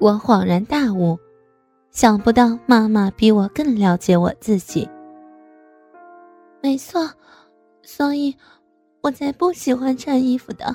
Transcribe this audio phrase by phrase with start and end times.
[0.00, 1.18] 我恍然大悟，
[1.90, 4.88] 想不到妈妈比我更了解我自己。
[6.62, 7.10] 没错，
[7.82, 8.34] 所以
[9.02, 10.74] 我才不喜欢穿衣服的。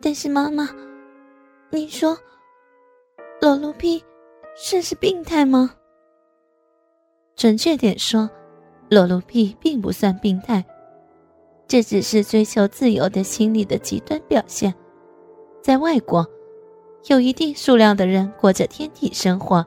[0.00, 0.68] 但是妈妈，
[1.70, 2.18] 你说
[3.40, 4.02] 裸露癖
[4.56, 5.70] 算是病态吗？
[7.36, 8.28] 准确点说，
[8.88, 10.64] 裸露癖并不算病态，
[11.68, 14.74] 这只是追求自由的心理的极端表现。
[15.62, 16.28] 在外国。
[17.06, 19.66] 有一定数量的人过着天体生活，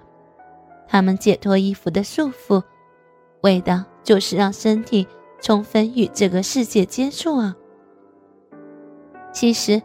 [0.88, 2.62] 他们解脱衣服的束缚，
[3.42, 5.08] 为的就是让身体
[5.42, 7.56] 充分与这个世界接触啊。
[9.34, 9.82] 其实，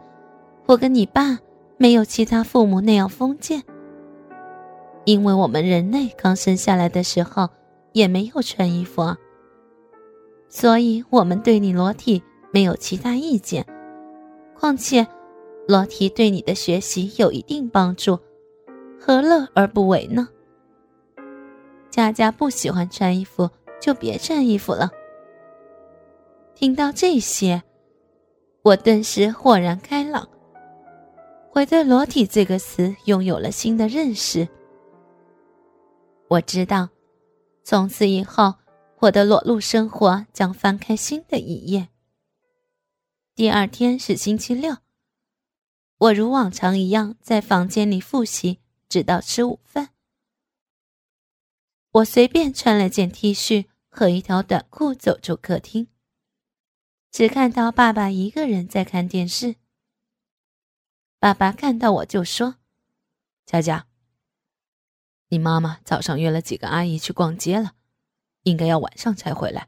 [0.67, 1.39] 我跟你爸
[1.77, 3.63] 没有其他父母那样封建，
[5.05, 7.49] 因为我们人类刚生下来的时候
[7.93, 9.17] 也没有穿衣服啊，
[10.49, 12.21] 所以我们对你裸体
[12.53, 13.65] 没有其他意见。
[14.55, 15.05] 况且。
[15.69, 18.17] 裸体对你的学习有一定帮助，
[18.99, 20.27] 何乐而不为呢？
[21.91, 23.47] 佳佳不喜欢穿衣服，
[23.79, 24.89] 就别穿衣服了。
[26.55, 27.61] 听到这些，
[28.63, 30.27] 我顿时豁然开朗，
[31.53, 34.47] 我对“裸体”这个词拥有了新的认识。
[36.29, 36.89] 我知道，
[37.63, 38.55] 从此以后，
[39.01, 41.89] 我的裸露生活将翻开新的一页。
[43.35, 44.75] 第二天是星期六。
[45.99, 49.89] 我如往常一样在房间里复习，直到吃午饭。
[51.91, 55.89] 我随便穿了件 T 恤和一条短裤走出客厅，
[57.11, 59.57] 只看到爸爸一个人在看电视。
[61.19, 62.55] 爸爸看到我就说
[63.45, 63.85] ：“佳佳，
[65.27, 67.73] 你妈妈早上约了几个阿姨去逛街了，
[68.43, 69.67] 应该要晚上才回来。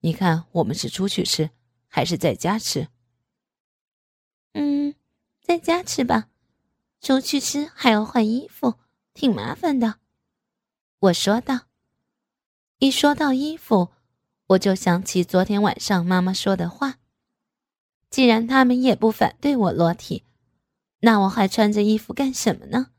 [0.00, 1.50] 你看我们是出去吃，
[1.86, 2.88] 还是在家吃？”
[5.44, 6.30] 在家吃吧，
[7.02, 8.76] 出去吃还要换衣服，
[9.12, 9.96] 挺麻烦的。
[11.00, 11.66] 我说道。
[12.78, 13.90] 一说到衣服，
[14.46, 16.98] 我就想起昨天晚上妈妈说的话。
[18.08, 20.24] 既然他们也不反对我裸体，
[21.00, 22.92] 那我还穿着衣服干什么呢？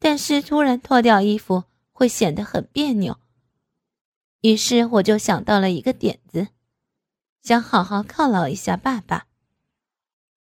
[0.00, 3.16] 但是突然脱掉衣服会显得很别扭，
[4.40, 6.48] 于是我就想到了一个点子，
[7.44, 9.27] 想好好犒劳一下爸爸。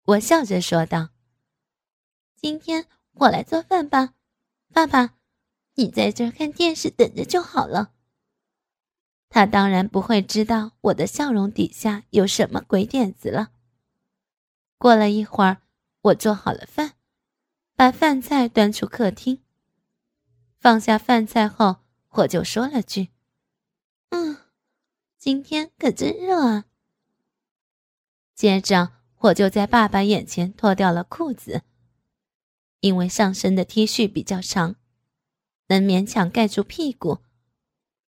[0.07, 1.09] 我笑着说道
[2.37, 4.13] ：“今天我来做饭吧，
[4.71, 5.15] 爸爸，
[5.77, 7.93] 你在这看电视等着就好了。”
[9.31, 13.53] 他当然不会知道我的笑容底下有什么鬼点子了。
[14.77, 15.63] 过了一会儿，
[16.03, 16.93] 我做好了饭，
[17.75, 19.43] 把饭菜端出客厅。
[20.59, 21.77] 放下饭菜后，
[22.11, 23.09] 我就说了句
[24.11, 24.37] ：“嗯，
[25.17, 26.67] 今天可真热啊。”
[28.37, 29.04] 接着。
[29.25, 31.63] 我就在爸爸眼前脱掉了裤子，
[32.81, 34.77] 因为上身的 T 恤比较长，
[35.69, 37.21] 能勉强盖住屁股，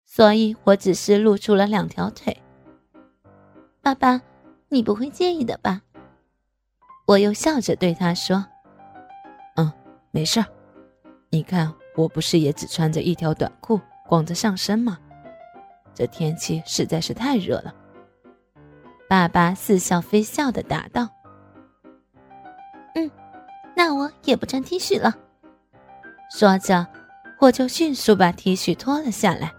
[0.04, 2.42] 所以我只是露出了两条腿。
[3.80, 4.22] 爸爸，
[4.70, 5.82] 你不会介意的吧？
[7.06, 8.44] 我又笑着对他说
[9.54, 9.72] ：“嗯，
[10.10, 10.46] 没事儿。
[11.30, 14.98] 你看，我不是也只穿着一条短裤，光着上身吗？
[15.94, 17.72] 这天气实在是太热了。”
[19.08, 21.08] 爸爸似笑非笑的答道
[22.96, 23.10] ：“嗯，
[23.76, 25.14] 那我也不穿 T 恤了。”
[26.30, 26.86] 说着，
[27.38, 29.52] 我就迅速把 T 恤脱了下来。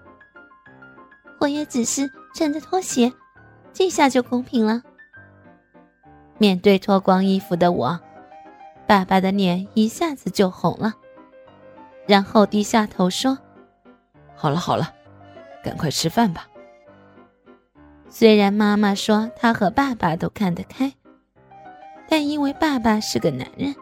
[1.40, 3.14] 我也只是穿着拖鞋，
[3.72, 4.82] 这下就公平了。
[6.38, 8.00] 面对脱光衣服的我，
[8.88, 10.94] 爸爸的脸一下子就红了，
[12.08, 13.38] 然后低下头说
[14.36, 14.92] ：“好了好了，
[15.64, 16.48] 赶快吃饭吧。”
[18.18, 20.90] 虽然妈妈说她和爸爸都看得开，
[22.08, 23.76] 但因为爸爸是个男人，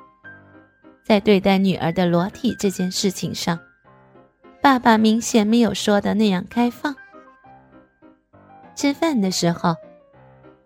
[1.03, 3.59] 在对待女儿的裸体这件事情上，
[4.59, 6.95] 爸爸明显没有说的那样开放。
[8.73, 9.75] 吃饭的时候，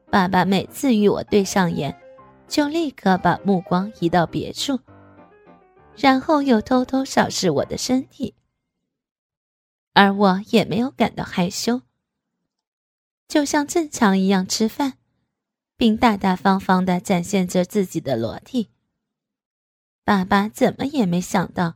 [0.10, 1.94] 爸爸每次与我对上眼，
[2.48, 4.80] 就立刻把目光移到别处，
[5.98, 8.34] 然后又偷偷扫视我的身体，
[9.94, 11.82] 而我也没有感到害羞。
[13.28, 14.98] 就像正常一样吃饭，
[15.76, 18.70] 并大大方方的展现着自己的裸体。
[20.06, 21.76] 爸爸怎么也没想到，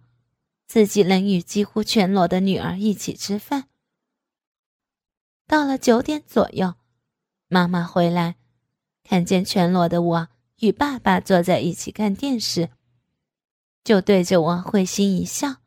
[0.65, 3.67] 自己能与几乎全裸的女儿一起吃饭。
[5.45, 6.75] 到了九点左右，
[7.49, 8.37] 妈妈回来，
[9.03, 12.69] 看见全裸的我与爸爸坐在一起看电视，
[13.83, 15.57] 就对着我会心一笑，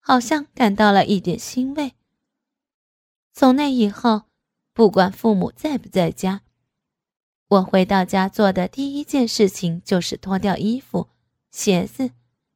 [0.00, 1.94] 好像感到了一点欣慰。
[3.32, 4.29] 从那以后。
[4.72, 6.42] 不管父母在不在家，
[7.48, 11.08] 我回到家做的第一件事情就是脱掉衣服、
[11.50, 12.10] 鞋子，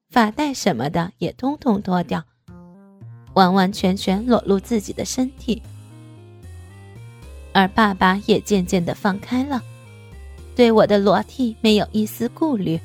[0.08, 2.24] 发带什么的也通通脱掉，
[3.34, 5.60] 完完全全裸露自己的身体。
[7.52, 9.62] 而爸爸也渐渐的放开了，
[10.54, 12.80] 对我的裸体没有一丝顾虑。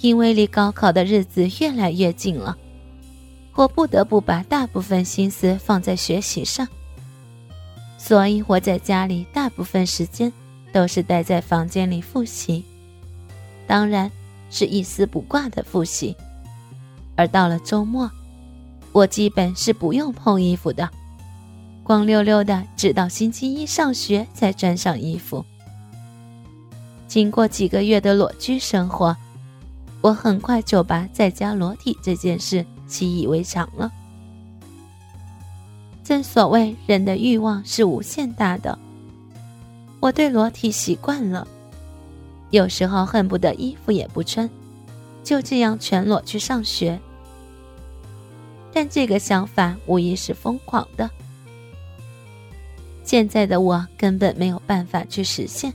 [0.00, 2.56] 因为离高考的日子越来越近了，
[3.54, 6.66] 我不得不把大部分心思放在学习上，
[7.98, 10.32] 所以我在家里大部分时间
[10.72, 12.64] 都是待在房间里复习，
[13.66, 14.10] 当然。
[14.50, 16.16] 是一丝不挂的复习，
[17.16, 18.10] 而到了周末，
[18.92, 20.88] 我基本是不用碰衣服的，
[21.84, 25.44] 光溜溜的，直到星期一上学才穿上衣服。
[27.06, 29.14] 经过几个月的裸居生活，
[30.00, 33.92] 我很快就把在家裸体这件事习以为常了。
[36.08, 38.78] 正所谓人的欲望是无限大的，
[40.00, 41.46] 我对裸体习惯了。
[42.48, 44.48] 有时候恨不得衣服也不穿，
[45.22, 46.98] 就这样全裸去上学。
[48.72, 51.10] 但这个想法无疑是疯狂的。
[53.04, 55.70] 现在的我根本没有办法去实现，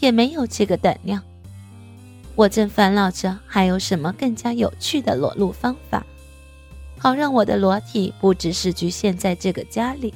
[0.00, 1.22] 也没有这个胆量。
[2.34, 6.04] 我正烦恼着还有什么更加有趣的裸露方法，
[7.02, 10.14] 好让我的裸体不只是局限在这个家里。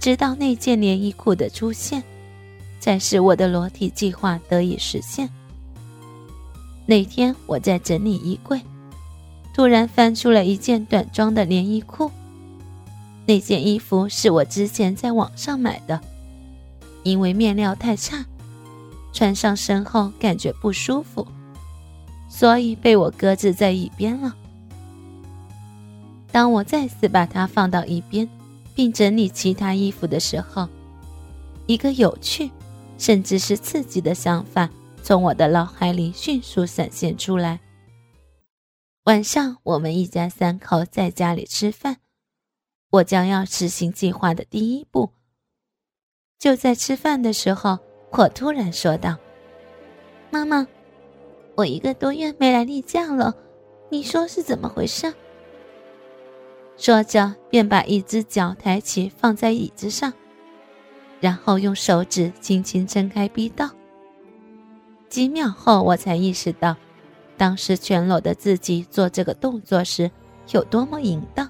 [0.00, 2.02] 直到那件连衣裤的出现。
[2.84, 5.26] 才使我的裸体计划得以实现。
[6.84, 8.60] 那天我在整理衣柜，
[9.54, 12.10] 突然翻出了一件短装的连衣裤。
[13.24, 15.98] 那件衣服是我之前在网上买的，
[17.04, 18.22] 因为面料太差，
[19.14, 21.26] 穿上身后感觉不舒服，
[22.28, 24.36] 所以被我搁置在一边了。
[26.34, 28.28] 当我再次把它放到一边，
[28.74, 30.68] 并整理其他衣服的时候，
[31.66, 32.50] 一个有趣。
[32.96, 34.70] 甚至是刺激的想法
[35.02, 37.60] 从我的脑海里迅速闪现出来。
[39.04, 41.98] 晚上，我们一家三口在家里吃饭，
[42.90, 45.10] 我将要实行计划的第一步。
[46.38, 47.78] 就在吃饭的时候，
[48.10, 49.16] 我突然说道
[50.30, 50.66] ：“妈妈，
[51.56, 53.34] 我一个多月没来例假了，
[53.90, 55.12] 你说是怎么回事？”
[56.76, 60.12] 说着，便把一只脚抬起放在椅子上。
[61.20, 63.70] 然后用手指轻轻撑开逼道。
[65.08, 66.76] 几秒后，我才意识到，
[67.36, 70.10] 当时全裸的自己做这个动作时
[70.50, 71.48] 有多么淫荡。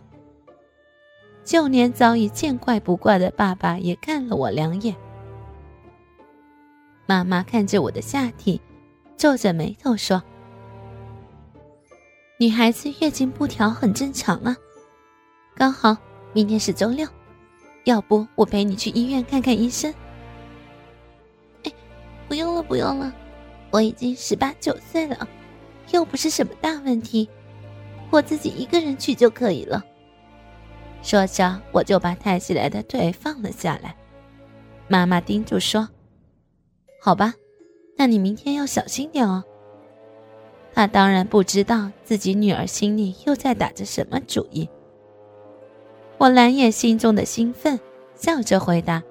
[1.44, 4.94] 就连早已见怪不怪的爸爸也看了我两眼。
[7.06, 8.60] 妈妈看着我的下体，
[9.16, 10.22] 皱着眉头说
[12.38, 14.56] ：“女孩子月经不调很正常啊，
[15.54, 15.96] 刚好
[16.32, 17.08] 明天是周六。”
[17.84, 19.92] 要不我陪你去医院看看医生？
[21.64, 21.72] 哎，
[22.26, 23.12] 不用了，不用了，
[23.70, 25.28] 我已经十八九岁了，
[25.90, 27.28] 又不是什么大问题，
[28.08, 29.84] 我自己一个人去就可以了。
[31.02, 33.94] 说着，我就把抬起来的腿放了下来。
[34.88, 35.86] 妈妈叮嘱说
[37.02, 37.34] ：“好吧，
[37.98, 39.44] 那你明天要小心点哦。”
[40.72, 44.66] 她当然不知道自己女儿心里又在打着什么主意。
[46.24, 47.78] 我蓝眼心中的兴奋，
[48.14, 49.02] 笑着回答：“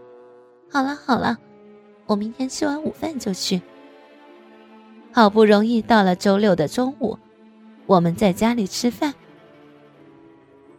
[0.67, 1.37] 好了好了，
[2.07, 3.61] 我明天吃完午饭就去。”
[5.13, 7.15] 好不容易到了周六的中午，
[7.85, 9.13] 我们在家里吃饭。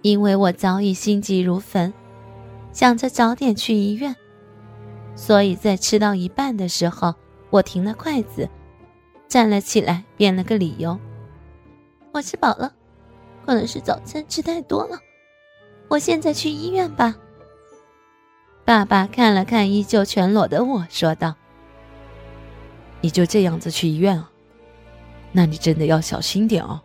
[0.02, 1.94] 因为我早已心急如焚，
[2.72, 4.16] 想着早点去医院，
[5.14, 7.14] 所以在吃到一半的时候，
[7.50, 8.50] 我停了筷子，
[9.28, 10.98] 站了起来，编了个理由
[12.10, 12.74] ：“我吃饱了，
[13.46, 14.98] 可能是早餐吃太多了。”
[15.88, 17.16] 我现在去医院吧。
[18.64, 21.34] 爸爸看了看依旧全裸的我，说道
[23.02, 24.30] ：“你就这样子去医院啊？
[25.32, 26.80] 那你真的要小心点哦。”